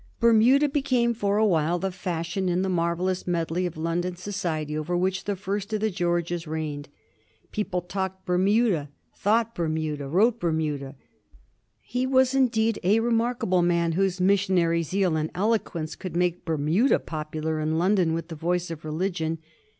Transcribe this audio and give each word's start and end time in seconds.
Bermuda 0.19 0.67
became 0.67 1.13
for 1.13 1.37
a 1.37 1.45
while 1.45 1.77
the 1.77 1.91
fashion 1.91 2.49
in 2.49 2.63
the 2.63 2.69
marvel 2.69 3.05
lous 3.05 3.27
medley 3.27 3.67
of 3.67 3.77
London 3.77 4.15
society 4.15 4.75
over 4.75 4.97
which 4.97 5.25
the 5.25 5.35
first 5.35 5.73
of 5.73 5.79
the 5.79 5.91
Georges 5.91 6.47
reigned. 6.47 6.89
People 7.51 7.83
talked 7.83 8.25
Bermuda, 8.25 8.89
thought 9.13 9.53
Ber 9.53 9.69
muda, 9.69 10.07
wrote 10.07 10.39
Bermuda. 10.39 10.95
He 11.81 12.07
was 12.07 12.33
indeed 12.33 12.79
a 12.83 12.99
remarkable 12.99 13.61
man 13.61 13.91
whose 13.91 14.19
missionary 14.19 14.81
zeal 14.81 15.15
and 15.15 15.29
eloquence 15.35 15.95
could 15.95 16.15
make 16.15 16.45
Ber 16.45 16.57
muda 16.57 16.97
popular 16.97 17.59
in 17.59 17.77
London 17.77 18.13
with 18.15 18.29
the 18.29 18.35
voice 18.35 18.71
of 18.71 18.83
religion. 18.83 19.37